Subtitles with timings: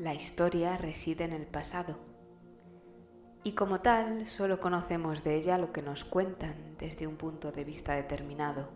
[0.00, 1.98] La historia reside en el pasado
[3.44, 7.64] y como tal solo conocemos de ella lo que nos cuentan desde un punto de
[7.64, 8.70] vista determinado.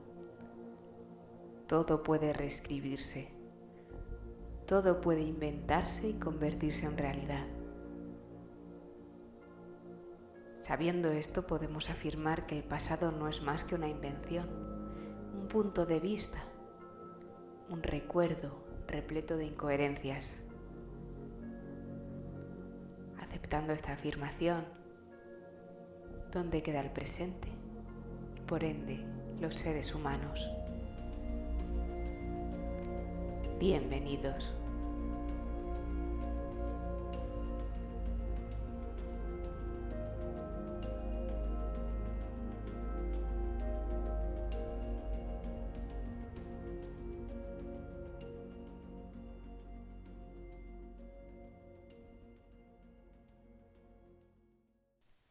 [1.67, 3.31] Todo puede reescribirse,
[4.67, 7.47] todo puede inventarse y convertirse en realidad.
[10.59, 14.47] Sabiendo esto podemos afirmar que el pasado no es más que una invención,
[15.41, 16.45] un punto de vista,
[17.71, 20.44] un recuerdo repleto de incoherencias.
[23.45, 24.65] Aceptando esta afirmación,
[26.33, 27.49] ¿dónde queda el presente?
[28.39, 29.05] Y por ende,
[29.39, 30.49] los seres humanos.
[33.61, 34.55] Bienvenidos.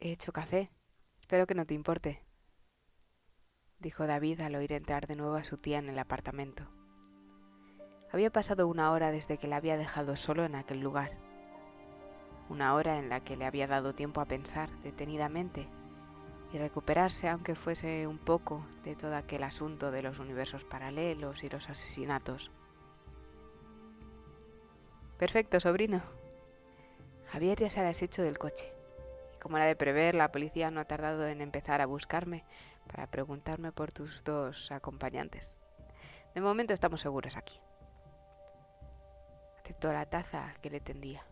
[0.04, 0.70] He hecho café.
[1.18, 2.22] Espero que no te importe,
[3.78, 6.68] dijo David al oír entrar de nuevo a su tía en el apartamento.
[8.12, 11.16] Había pasado una hora desde que la había dejado solo en aquel lugar.
[12.50, 15.68] Una hora en la que le había dado tiempo a pensar detenidamente
[16.52, 21.48] y recuperarse, aunque fuese un poco, de todo aquel asunto de los universos paralelos y
[21.48, 22.50] los asesinatos.
[25.16, 26.02] Perfecto, sobrino.
[27.28, 28.73] Javier ya se ha deshecho del coche.
[29.44, 32.44] Como era de prever, la policía no ha tardado en empezar a buscarme
[32.86, 35.58] para preguntarme por tus dos acompañantes.
[36.34, 37.60] De momento estamos seguros aquí.
[39.58, 41.26] Aceptó la taza que le tendía.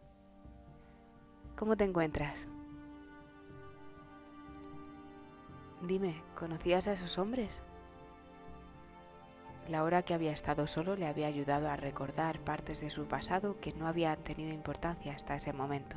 [1.57, 2.49] ¿Cómo te encuentras?
[5.81, 7.63] Dime, ¿conocías a esos hombres?
[9.69, 13.59] La hora que había estado solo le había ayudado a recordar partes de su pasado
[13.59, 15.97] que no habían tenido importancia hasta ese momento.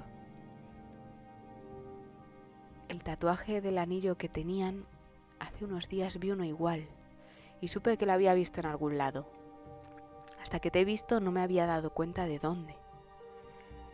[2.96, 4.86] El tatuaje del anillo que tenían
[5.38, 6.88] hace unos días vi uno igual
[7.60, 9.28] y supe que lo había visto en algún lado.
[10.42, 12.78] Hasta que te he visto no me había dado cuenta de dónde.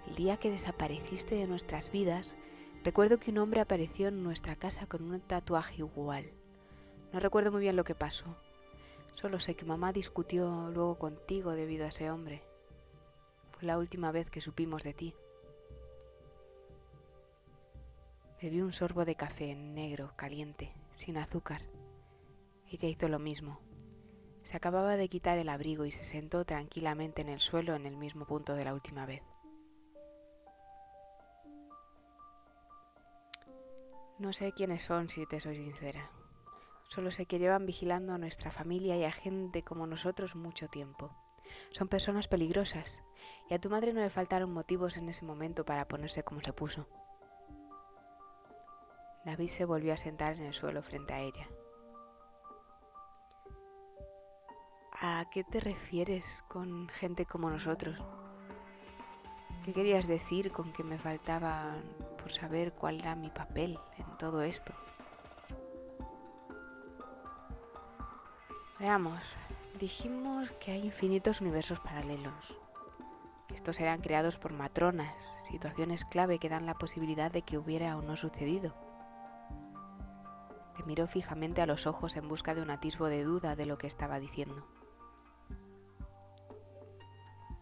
[0.08, 2.36] El día que desapareciste de nuestras vidas,
[2.84, 6.30] recuerdo que un hombre apareció en nuestra casa con un tatuaje igual.
[7.12, 8.38] No recuerdo muy bien lo que pasó.
[9.16, 12.44] Solo sé que mamá discutió luego contigo debido a ese hombre.
[13.50, 15.16] Fue la última vez que supimos de ti.
[18.42, 21.62] Bebí un sorbo de café negro, caliente, sin azúcar.
[22.68, 23.60] Ella hizo lo mismo.
[24.42, 27.98] Se acababa de quitar el abrigo y se sentó tranquilamente en el suelo en el
[27.98, 29.22] mismo punto de la última vez.
[34.18, 36.10] No sé quiénes son, si te soy sincera.
[36.90, 41.16] Solo sé que llevan vigilando a nuestra familia y a gente como nosotros mucho tiempo.
[41.70, 43.02] Son personas peligrosas,
[43.52, 46.54] y a tu madre no le faltaron motivos en ese momento para ponerse como se
[46.54, 46.88] puso.
[49.24, 51.48] David se volvió a sentar en el suelo frente a ella.
[55.00, 58.00] ¿A qué te refieres con gente como nosotros?
[59.64, 61.76] ¿Qué querías decir con que me faltaba
[62.18, 64.74] por saber cuál era mi papel en todo esto?
[68.80, 69.22] Veamos,
[69.80, 72.58] dijimos que hay infinitos universos paralelos.
[73.54, 75.14] Estos serán creados por matronas,
[75.48, 78.74] situaciones clave que dan la posibilidad de que hubiera o no sucedido
[80.92, 83.88] miró fijamente a los ojos en busca de un atisbo de duda de lo que
[83.88, 84.68] estaba diciendo.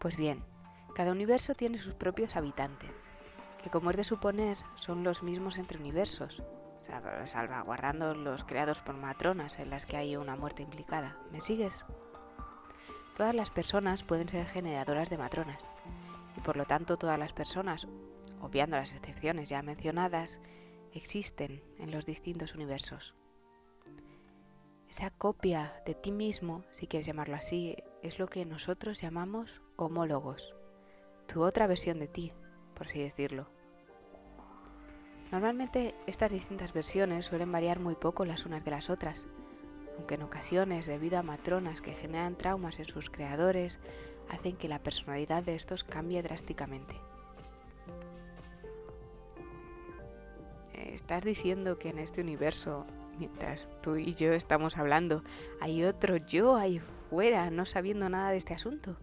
[0.00, 0.42] Pues bien,
[0.96, 2.90] cada universo tiene sus propios habitantes,
[3.62, 6.42] que como es de suponer son los mismos entre universos,
[6.80, 11.16] salvaguardando los creados por matronas en las que hay una muerte implicada.
[11.30, 11.84] ¿Me sigues?
[13.16, 15.70] Todas las personas pueden ser generadoras de matronas,
[16.36, 17.86] y por lo tanto todas las personas,
[18.40, 20.40] obviando las excepciones ya mencionadas,
[20.92, 23.14] existen en los distintos universos.
[24.90, 30.56] Esa copia de ti mismo, si quieres llamarlo así, es lo que nosotros llamamos homólogos,
[31.28, 32.32] tu otra versión de ti,
[32.74, 33.46] por así decirlo.
[35.30, 39.28] Normalmente estas distintas versiones suelen variar muy poco las unas de las otras,
[39.96, 43.78] aunque en ocasiones, debido a matronas que generan traumas en sus creadores,
[44.28, 46.96] hacen que la personalidad de estos cambie drásticamente.
[50.74, 52.86] ¿Estás diciendo que en este universo
[53.20, 55.22] mientras tú y yo estamos hablando,
[55.60, 58.96] hay otro yo ahí fuera no sabiendo nada de este asunto.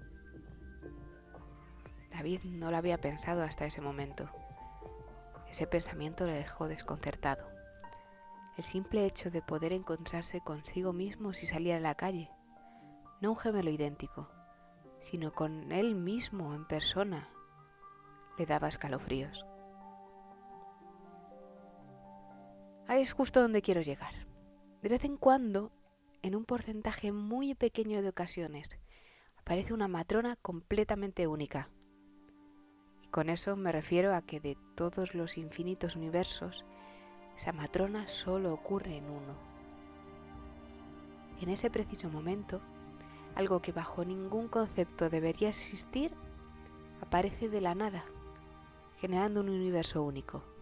[2.12, 4.28] David no lo había pensado hasta ese momento.
[5.52, 7.48] Ese pensamiento le dejó desconcertado.
[8.58, 12.32] El simple hecho de poder encontrarse consigo mismo si salía a la calle,
[13.22, 14.32] no un gemelo idéntico,
[15.00, 17.30] sino con él mismo en persona,
[18.40, 19.46] le daba escalofríos.
[22.88, 24.14] Ahí es justo donde quiero llegar.
[24.82, 25.72] De vez en cuando,
[26.22, 28.80] en un porcentaje muy pequeño de ocasiones,
[29.36, 31.70] aparece una matrona completamente única.
[33.02, 36.64] Y con eso me refiero a que de todos los infinitos universos,
[37.36, 39.36] esa matrona solo ocurre en uno.
[41.42, 42.62] En ese preciso momento,
[43.36, 46.14] algo que bajo ningún concepto debería existir,
[47.02, 48.06] aparece de la nada,
[49.02, 50.57] generando un universo único.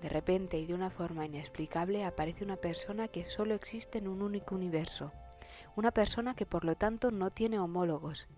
[0.00, 4.22] De repente y de una forma inexplicable aparece una persona que solo existe en un
[4.22, 5.12] único universo,
[5.74, 8.28] una persona que por lo tanto no tiene homólogos,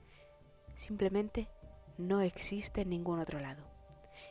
[0.77, 1.49] simplemente
[1.97, 3.65] no existe en ningún otro lado.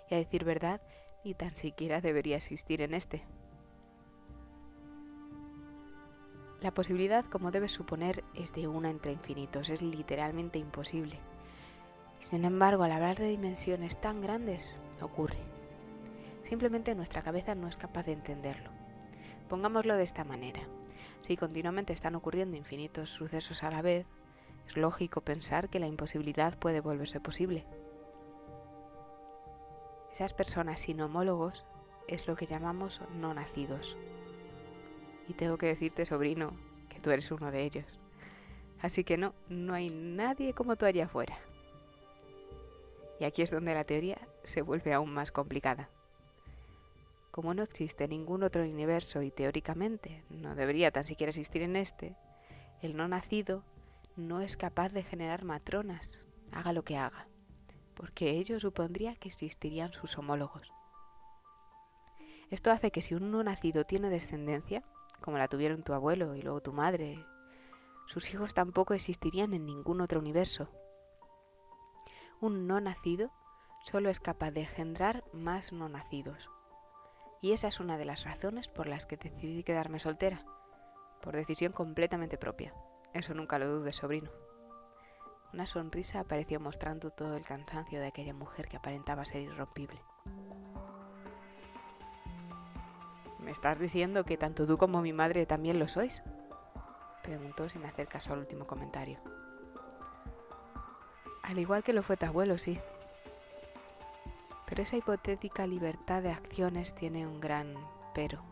[0.10, 0.82] Y a decir verdad,
[1.24, 3.26] ni tan siquiera debería existir en este.
[6.62, 11.20] La posibilidad, como debes suponer, es de una entre infinitos, es literalmente imposible.
[12.20, 14.72] Sin embargo, al hablar de dimensiones tan grandes,
[15.02, 15.57] ocurre.
[16.48, 18.70] Simplemente nuestra cabeza no es capaz de entenderlo.
[19.50, 20.62] Pongámoslo de esta manera.
[21.20, 24.06] Si continuamente están ocurriendo infinitos sucesos a la vez,
[24.66, 27.66] es lógico pensar que la imposibilidad puede volverse posible.
[30.14, 31.66] Esas personas sin homólogos
[32.08, 33.98] es lo que llamamos no nacidos.
[35.28, 36.54] Y tengo que decirte, sobrino,
[36.88, 38.00] que tú eres uno de ellos.
[38.80, 41.38] Así que no, no hay nadie como tú allá afuera.
[43.20, 45.90] Y aquí es donde la teoría se vuelve aún más complicada.
[47.38, 52.16] Como no existe ningún otro universo y teóricamente no debería tan siquiera existir en este,
[52.82, 53.64] el no nacido
[54.16, 56.20] no es capaz de generar matronas,
[56.52, 57.28] haga lo que haga,
[57.94, 60.74] porque ello supondría que existirían sus homólogos.
[62.50, 64.84] Esto hace que si un no nacido tiene descendencia,
[65.22, 67.24] como la tuvieron tu abuelo y luego tu madre,
[68.08, 70.70] sus hijos tampoco existirían en ningún otro universo.
[72.42, 73.30] Un no nacido
[73.86, 76.50] solo es capaz de engendrar más no nacidos.
[77.42, 80.44] Y esa es una de las razones por las que decidí quedarme soltera,
[81.22, 82.74] por decisión completamente propia.
[83.14, 84.32] Eso nunca lo dudes, sobrino.
[85.54, 90.02] Una sonrisa apareció mostrando todo el cansancio de aquella mujer que aparentaba ser irrompible.
[93.40, 96.22] ¿Me estás diciendo que tanto tú como mi madre también lo sois?
[97.24, 99.20] Preguntó sin hacer caso al último comentario.
[101.44, 102.78] Al igual que lo fue tu abuelo, sí,
[104.68, 107.74] pero esa hipotética libertad de acciones tiene un gran
[108.14, 108.44] pero.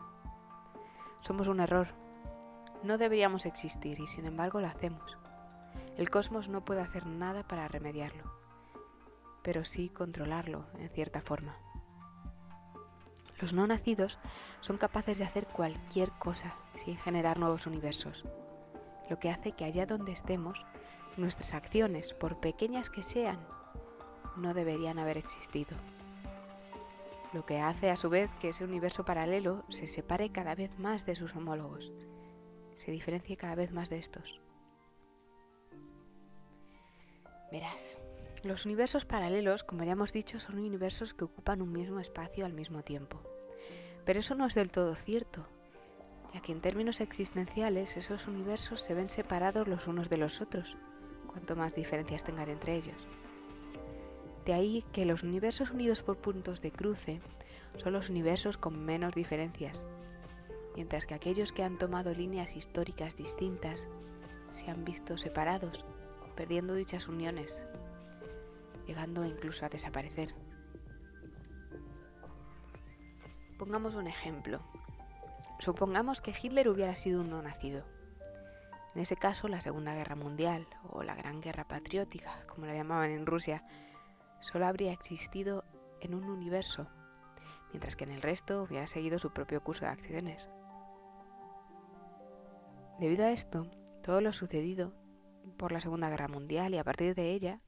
[1.20, 1.88] Somos un error.
[2.82, 5.18] No deberíamos existir y sin embargo lo hacemos.
[5.98, 8.24] El cosmos no puede hacer nada para remediarlo,
[9.42, 11.56] pero sí controlarlo en cierta forma.
[13.38, 14.18] Los no nacidos
[14.62, 18.24] son capaces de hacer cualquier cosa sin generar nuevos universos,
[19.10, 20.64] lo que hace que allá donde estemos,
[21.18, 23.38] nuestras acciones, por pequeñas que sean,
[24.36, 25.76] no deberían haber existido
[27.36, 31.04] lo que hace a su vez que ese universo paralelo se separe cada vez más
[31.04, 31.92] de sus homólogos,
[32.76, 34.40] se diferencie cada vez más de estos.
[37.52, 37.98] Verás,
[38.42, 42.54] los universos paralelos, como ya hemos dicho, son universos que ocupan un mismo espacio al
[42.54, 43.20] mismo tiempo.
[44.06, 45.46] Pero eso no es del todo cierto,
[46.32, 50.74] ya que en términos existenciales esos universos se ven separados los unos de los otros,
[51.26, 53.06] cuanto más diferencias tengan entre ellos.
[54.46, 57.20] De ahí que los universos unidos por puntos de cruce
[57.78, 59.88] son los universos con menos diferencias,
[60.76, 63.88] mientras que aquellos que han tomado líneas históricas distintas
[64.54, 65.84] se han visto separados,
[66.36, 67.66] perdiendo dichas uniones,
[68.86, 70.32] llegando incluso a desaparecer.
[73.58, 74.60] Pongamos un ejemplo.
[75.58, 77.84] Supongamos que Hitler hubiera sido un no nacido.
[78.94, 83.10] En ese caso, la Segunda Guerra Mundial, o la Gran Guerra Patriótica, como la llamaban
[83.10, 83.64] en Rusia,
[84.40, 85.64] solo habría existido
[86.00, 86.86] en un universo,
[87.70, 90.48] mientras que en el resto hubiera seguido su propio curso de acciones.
[92.98, 93.70] Debido a esto,
[94.02, 94.94] todo lo sucedido
[95.58, 97.60] por la Segunda Guerra Mundial y a partir de ella,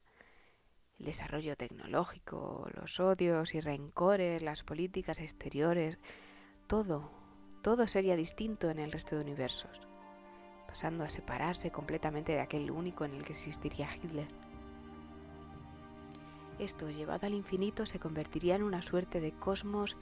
[0.97, 5.99] el desarrollo tecnológico, los odios y rencores, las políticas exteriores,
[6.67, 7.11] todo,
[7.61, 9.87] todo sería distinto en el resto de universos,
[10.67, 14.48] pasando a separarse completamente de aquel único en el que existiría Hitler.
[16.59, 19.95] Esto, llevado al infinito, se convertiría en una suerte de cosmos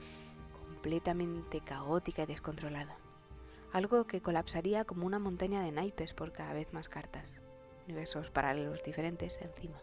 [0.52, 2.96] completamente caótica y descontrolada.
[3.72, 7.40] Algo que colapsaría como una montaña de naipes por cada vez más cartas,
[7.86, 9.80] universos paralelos diferentes encima.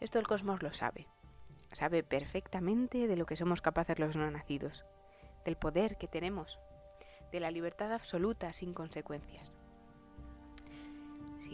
[0.00, 1.06] Esto el cosmos lo sabe.
[1.72, 4.86] Sabe perfectamente de lo que somos capaces los no nacidos,
[5.44, 6.58] del poder que tenemos,
[7.30, 9.55] de la libertad absoluta sin consecuencias.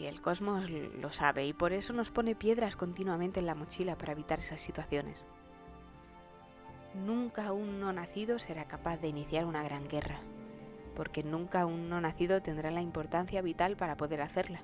[0.06, 4.12] El cosmos lo sabe y por eso nos pone piedras continuamente en la mochila para
[4.12, 5.26] evitar esas situaciones.
[6.94, 10.20] Nunca un no nacido será capaz de iniciar una gran guerra,
[10.96, 14.62] porque nunca un no nacido tendrá la importancia vital para poder hacerla.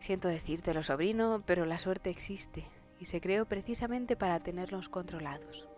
[0.00, 2.66] Siento decírtelo, sobrino, pero la suerte existe
[2.98, 5.68] y se creó precisamente para tenerlos controlados.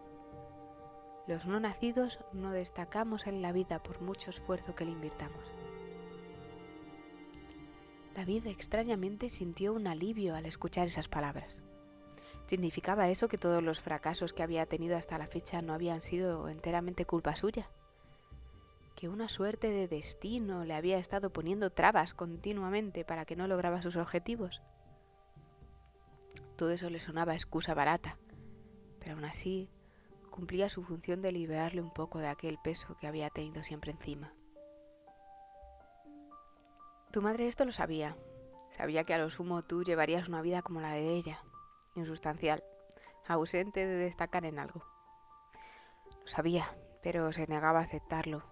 [1.26, 5.61] Los no nacidos no destacamos en la vida por mucho esfuerzo que le invirtamos.
[8.14, 11.62] David extrañamente sintió un alivio al escuchar esas palabras.
[12.46, 16.48] ¿Significaba eso que todos los fracasos que había tenido hasta la fecha no habían sido
[16.48, 17.70] enteramente culpa suya?
[18.96, 23.80] ¿Que una suerte de destino le había estado poniendo trabas continuamente para que no lograba
[23.80, 24.60] sus objetivos?
[26.56, 28.18] Todo eso le sonaba excusa barata,
[28.98, 29.70] pero aún así
[30.30, 34.34] cumplía su función de liberarle un poco de aquel peso que había tenido siempre encima.
[37.12, 38.16] Tu madre esto lo sabía.
[38.70, 41.44] Sabía que a lo sumo tú llevarías una vida como la de ella,
[41.94, 42.64] insustancial,
[43.28, 44.82] ausente de destacar en algo.
[46.22, 48.42] Lo sabía, pero se negaba a aceptarlo.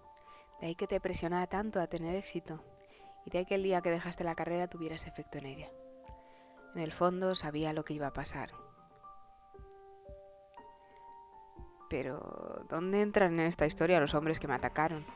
[0.60, 2.62] De ahí que te presionara tanto a tener éxito,
[3.24, 5.70] y de ahí que el día que dejaste la carrera tuvieras efecto en ella.
[6.74, 8.50] En el fondo sabía lo que iba a pasar.
[11.88, 15.06] Pero, ¿dónde entran en esta historia los hombres que me atacaron?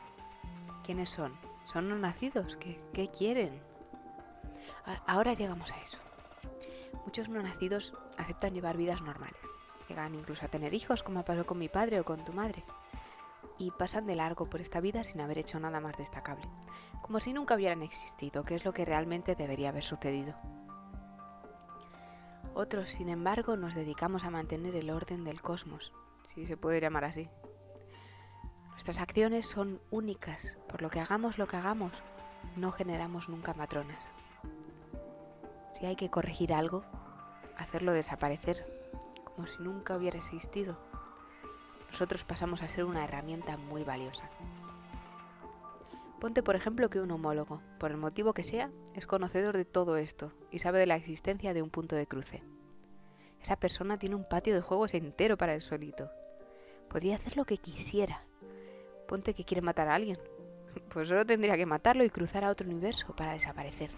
[0.83, 1.54] ¿Quiénes son?
[1.65, 2.57] ¿Son no nacidos?
[2.57, 3.61] ¿Qué, qué quieren?
[5.07, 5.99] Ahora llegamos a eso.
[7.05, 9.41] Muchos no nacidos aceptan llevar vidas normales.
[9.89, 12.63] Llegan incluso a tener hijos, como pasó con mi padre o con tu madre.
[13.57, 16.47] Y pasan de largo por esta vida sin haber hecho nada más destacable.
[17.01, 20.35] Como si nunca hubieran existido, que es lo que realmente debería haber sucedido.
[22.53, 25.91] Otros, sin embargo, nos dedicamos a mantener el orden del cosmos,
[26.33, 27.29] si se puede llamar así.
[28.75, 31.91] Nuestras acciones son únicas, por lo que hagamos lo que hagamos,
[32.55, 34.03] no generamos nunca matronas.
[35.73, 36.83] Si hay que corregir algo,
[37.57, 38.63] hacerlo desaparecer,
[39.23, 40.77] como si nunca hubiera existido,
[41.89, 44.29] nosotros pasamos a ser una herramienta muy valiosa.
[46.19, 49.97] Ponte por ejemplo que un homólogo, por el motivo que sea, es conocedor de todo
[49.97, 52.43] esto y sabe de la existencia de un punto de cruce.
[53.41, 56.09] Esa persona tiene un patio de juegos entero para el solito.
[56.89, 58.23] Podría hacer lo que quisiera.
[59.07, 60.17] Ponte que quiere matar a alguien.
[60.89, 63.91] Pues solo tendría que matarlo y cruzar a otro universo para desaparecer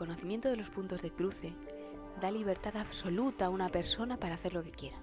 [0.00, 1.52] conocimiento de los puntos de cruce
[2.22, 4.96] da libertad absoluta a una persona para hacer lo que quiera.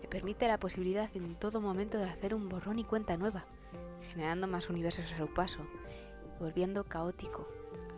[0.00, 3.46] Le permite la posibilidad en todo momento de hacer un borrón y cuenta nueva,
[4.08, 5.66] generando más universos a su paso,
[6.38, 7.48] volviendo caótico,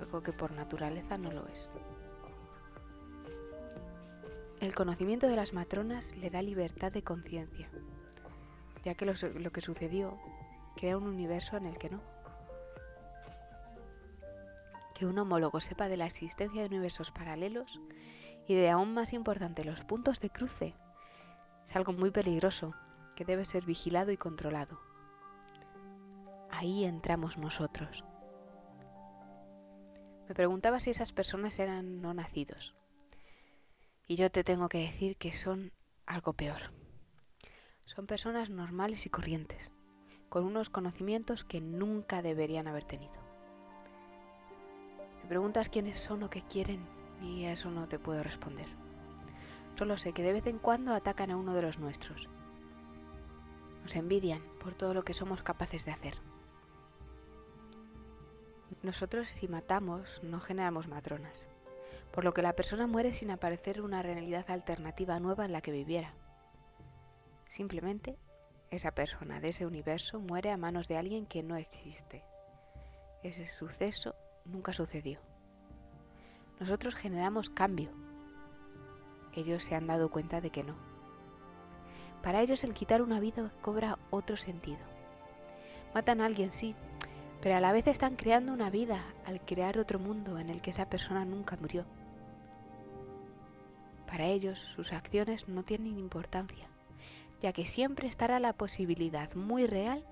[0.00, 1.70] algo que por naturaleza no lo es.
[4.60, 7.68] El conocimiento de las matronas le da libertad de conciencia,
[8.88, 10.18] ya que lo, que sucedió
[10.74, 12.00] crea un universo en el que no
[14.94, 17.82] que un homólogo sepa de la existencia de universos paralelos
[18.46, 20.74] y de aún más importante los puntos de cruce
[21.66, 22.72] es algo muy peligroso
[23.14, 24.80] que debe ser vigilado y controlado.
[26.50, 28.04] Ahí entramos nosotros.
[30.28, 32.74] Me preguntaba si esas personas eran no nacidos.
[34.06, 35.72] Y yo te tengo que decir que son
[36.06, 36.72] algo peor.
[37.88, 39.72] Son personas normales y corrientes,
[40.28, 43.28] con unos conocimientos que nunca deberían haber tenido
[45.28, 46.80] preguntas quiénes son o qué quieren
[47.22, 48.66] y a eso no te puedo responder.
[49.76, 52.28] Solo sé que de vez en cuando atacan a uno de los nuestros.
[53.82, 56.14] Nos envidian por todo lo que somos capaces de hacer.
[58.82, 61.46] Nosotros si matamos no generamos matronas,
[62.12, 65.72] por lo que la persona muere sin aparecer una realidad alternativa nueva en la que
[65.72, 66.14] viviera.
[67.48, 68.18] Simplemente
[68.70, 72.22] esa persona de ese universo muere a manos de alguien que no existe.
[73.22, 74.14] Ese suceso
[74.44, 75.20] nunca sucedió.
[76.60, 77.90] Nosotros generamos cambio.
[79.34, 80.76] Ellos se han dado cuenta de que no.
[82.22, 84.80] Para ellos el quitar una vida cobra otro sentido.
[85.94, 86.74] Matan a alguien, sí,
[87.40, 90.70] pero a la vez están creando una vida al crear otro mundo en el que
[90.70, 91.86] esa persona nunca murió.
[94.06, 96.68] Para ellos sus acciones no tienen importancia,
[97.40, 100.04] ya que siempre estará la posibilidad muy real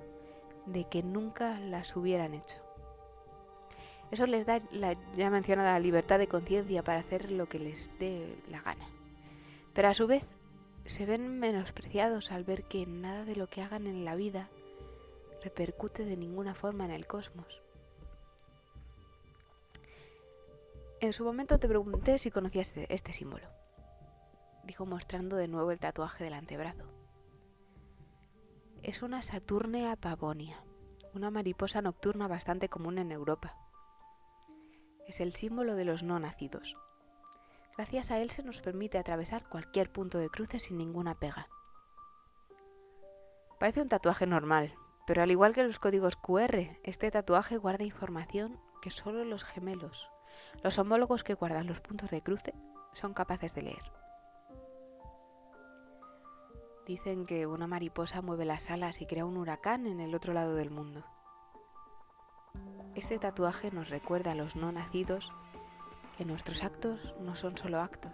[0.66, 2.61] de que nunca las hubieran hecho.
[4.11, 8.37] Eso les da la ya mencionada libertad de conciencia para hacer lo que les dé
[8.49, 8.87] la gana.
[9.75, 10.25] Pero a su vez
[10.87, 14.49] se ven menospreciados al ver que nada de lo que hagan en la vida
[15.42, 17.62] repercute de ninguna forma en el cosmos.
[21.00, 23.47] En su momento te pregunté si conocías este, este símbolo.
[24.64, 26.95] Dijo mostrando de nuevo el tatuaje del antebrazo.
[28.87, 30.62] Es una Saturnia pavonia
[31.12, 33.57] una mariposa nocturna bastante común en Europa.
[35.09, 36.76] Es el símbolo de los no nacidos.
[37.76, 41.49] Gracias a él se nos permite atravesar cualquier punto de cruce sin ninguna pega.
[43.59, 44.73] Parece un tatuaje normal,
[45.05, 50.09] pero al igual que los códigos QR, este tatuaje guarda información que solo los gemelos,
[50.62, 52.55] los homólogos que guardan los puntos de cruce,
[52.93, 54.05] son capaces de leer.
[56.87, 60.55] Dicen que una mariposa mueve las alas y crea un huracán en el otro lado
[60.55, 61.05] del mundo.
[62.95, 65.33] Este tatuaje nos recuerda a los no nacidos
[66.16, 68.12] que nuestros actos no son solo actos.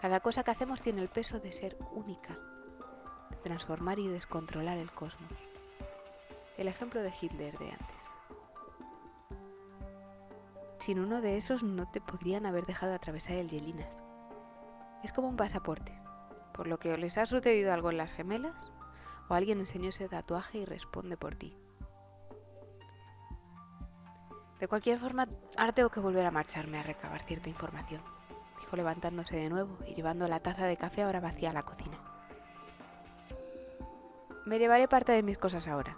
[0.00, 2.36] Cada cosa que hacemos tiene el peso de ser única,
[3.30, 5.30] de transformar y descontrolar el cosmos.
[6.58, 8.02] El ejemplo de Hitler de antes.
[10.80, 14.02] Sin uno de esos no te podrían haber dejado atravesar el Yelinas.
[15.04, 16.01] Es como un pasaporte
[16.52, 18.72] por lo que o les ha sucedido algo en las gemelas,
[19.28, 21.56] o alguien enseñó ese tatuaje y responde por ti.
[24.60, 28.00] De cualquier forma, ahora tengo que volver a marcharme a recabar cierta información,
[28.60, 31.98] dijo levantándose de nuevo y llevando la taza de café ahora vacía a la cocina.
[34.44, 35.96] Me llevaré parte de mis cosas ahora.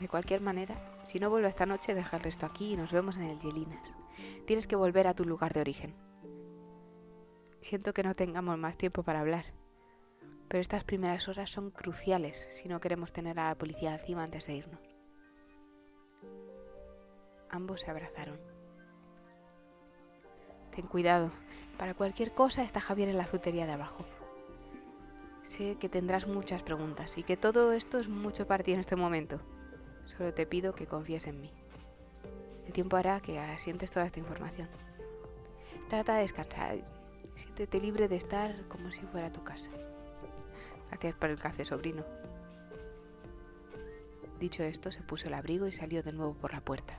[0.00, 0.74] De cualquier manera,
[1.06, 3.94] si no vuelvo esta noche, deja el resto aquí y nos vemos en el Yelinas.
[4.46, 6.05] Tienes que volver a tu lugar de origen.
[7.60, 9.46] Siento que no tengamos más tiempo para hablar,
[10.48, 14.46] pero estas primeras horas son cruciales si no queremos tener a la policía encima antes
[14.46, 14.80] de irnos.
[17.50, 18.38] Ambos se abrazaron.
[20.74, 21.32] Ten cuidado,
[21.78, 24.04] para cualquier cosa está Javier en la azutería de abajo.
[25.42, 28.96] Sé que tendrás muchas preguntas y que todo esto es mucho para ti en este
[28.96, 29.40] momento.
[30.04, 31.52] Solo te pido que confíes en mí.
[32.66, 34.68] El tiempo hará que asientes toda esta información.
[35.88, 36.82] Trata de descansar
[37.36, 39.70] Siéntete libre de estar como si fuera tu casa.
[40.88, 42.04] Gracias por el café, sobrino.
[44.40, 46.98] Dicho esto, se puso el abrigo y salió de nuevo por la puerta.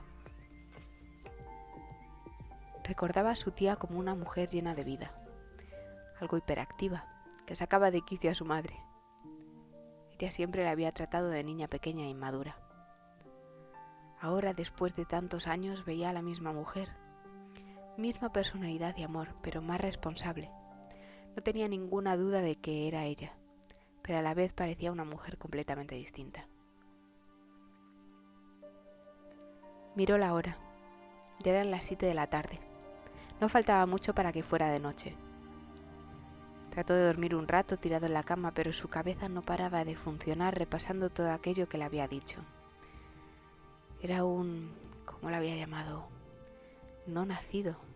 [2.84, 5.12] Recordaba a su tía como una mujer llena de vida,
[6.20, 7.06] algo hiperactiva,
[7.46, 8.76] que sacaba de quicio a su madre.
[10.18, 12.56] Ella siempre la había tratado de niña pequeña e inmadura.
[14.20, 16.88] Ahora, después de tantos años, veía a la misma mujer,
[17.98, 20.50] misma personalidad y amor, pero más responsable.
[21.36, 23.32] No tenía ninguna duda de que era ella,
[24.02, 26.46] pero a la vez parecía una mujer completamente distinta.
[29.94, 30.58] Miró la hora.
[31.40, 32.60] Ya eran las siete de la tarde.
[33.40, 35.16] No faltaba mucho para que fuera de noche.
[36.70, 39.96] Trató de dormir un rato tirado en la cama, pero su cabeza no paraba de
[39.96, 42.40] funcionar repasando todo aquello que le había dicho.
[44.00, 44.72] Era un...
[45.04, 46.06] ¿cómo lo había llamado?
[47.06, 47.87] No nacido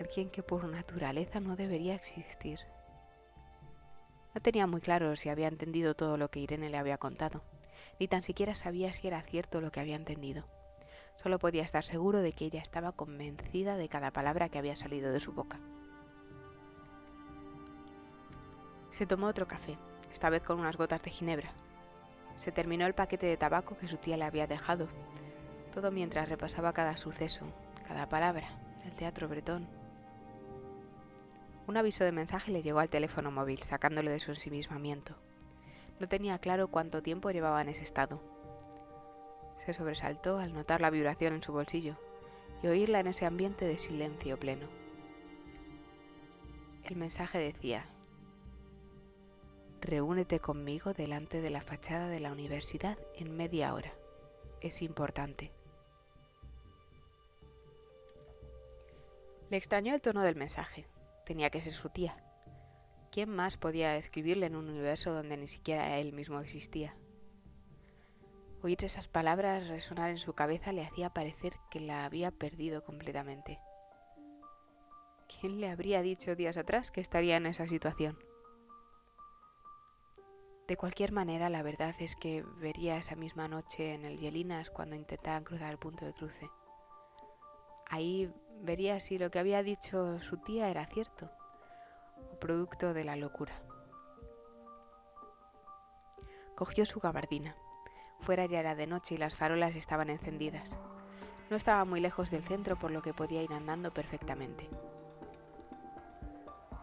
[0.00, 2.60] alguien que por naturaleza no debería existir.
[4.34, 7.44] No tenía muy claro si había entendido todo lo que Irene le había contado,
[8.00, 10.44] ni tan siquiera sabía si era cierto lo que había entendido.
[11.14, 15.12] Solo podía estar seguro de que ella estaba convencida de cada palabra que había salido
[15.12, 15.60] de su boca.
[18.90, 19.78] Se tomó otro café,
[20.12, 21.52] esta vez con unas gotas de ginebra.
[22.36, 24.88] Se terminó el paquete de tabaco que su tía le había dejado,
[25.72, 27.44] todo mientras repasaba cada suceso,
[27.86, 28.48] cada palabra,
[28.84, 29.68] el teatro bretón,
[31.66, 35.16] un aviso de mensaje le llegó al teléfono móvil, sacándole de su ensimismamiento.
[35.98, 38.20] No tenía claro cuánto tiempo llevaba en ese estado.
[39.64, 41.96] Se sobresaltó al notar la vibración en su bolsillo
[42.62, 44.68] y oírla en ese ambiente de silencio pleno.
[46.84, 47.86] El mensaje decía,
[49.80, 53.92] Reúnete conmigo delante de la fachada de la universidad en media hora.
[54.60, 55.50] Es importante.
[59.50, 60.86] Le extrañó el tono del mensaje.
[61.24, 62.16] Tenía que ser su tía.
[63.10, 66.96] ¿Quién más podía escribirle en un universo donde ni siquiera él mismo existía?
[68.62, 73.60] Oír esas palabras resonar en su cabeza le hacía parecer que la había perdido completamente.
[75.28, 78.18] ¿Quién le habría dicho días atrás que estaría en esa situación?
[80.66, 84.96] De cualquier manera, la verdad es que vería esa misma noche en el Yelinas cuando
[84.96, 86.50] intentaran cruzar el punto de cruce.
[87.94, 88.28] Ahí
[88.60, 91.30] vería si lo que había dicho su tía era cierto
[92.32, 93.62] o producto de la locura.
[96.56, 97.54] Cogió su gabardina.
[98.18, 100.76] Fuera ya era de noche y las farolas estaban encendidas.
[101.50, 104.68] No estaba muy lejos del centro por lo que podía ir andando perfectamente.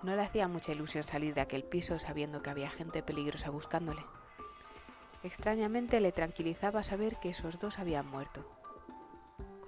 [0.03, 4.05] No le hacía mucha ilusión salir de aquel piso sabiendo que había gente peligrosa buscándole.
[5.23, 8.60] Extrañamente le tranquilizaba saber que esos dos habían muerto.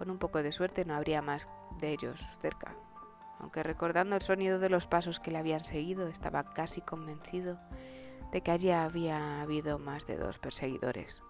[0.04, 1.48] Con un poco de suerte no habría más
[1.80, 2.76] de ellos cerca,
[3.39, 7.58] aunque recordando el sonido de los pasos que le habían seguido estaba casi convencido
[8.34, 11.24] de que allí había habido más de dos perseguidores.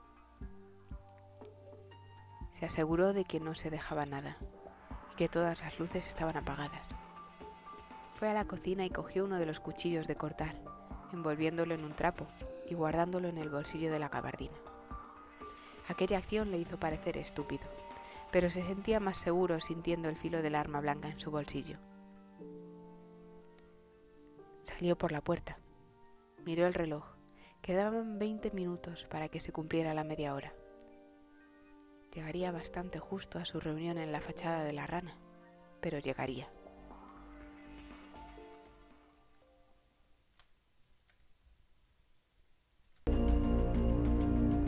[2.53, 4.37] Se aseguró de que no se dejaba nada
[5.11, 6.95] y que todas las luces estaban apagadas.
[8.15, 10.55] Fue a la cocina y cogió uno de los cuchillos de cortar,
[11.13, 12.25] envolviéndolo en un trapo
[12.67, 14.57] y guardándolo en el bolsillo de la gabardina.
[15.89, 17.67] Aquella acción le hizo parecer estúpido,
[18.33, 21.77] pero se sentía más seguro sintiendo el filo del arma blanca en su bolsillo.
[24.63, 25.59] Salió por la puerta.
[26.43, 27.05] Miró el reloj.
[27.61, 30.51] Quedaban 20 minutos para que se cumpliera la media hora.
[32.11, 35.15] Llegaría bastante justo a su reunión en la fachada de la rana,
[35.79, 36.49] pero llegaría.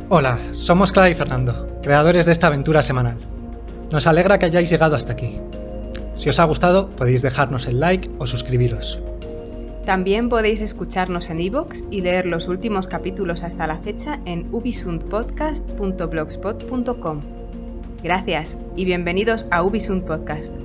[0.10, 3.35] Hola, somos Clara y Fernando, creadores de esta aventura semanal.
[3.92, 5.40] Nos alegra que hayáis llegado hasta aquí.
[6.16, 9.00] Si os ha gustado, podéis dejarnos el like o suscribiros.
[9.86, 17.22] También podéis escucharnos en iVoox y leer los últimos capítulos hasta la fecha en ubisundpodcast.blogspot.com.
[18.04, 20.65] Gracias y bienvenidos a Ubisund Podcast.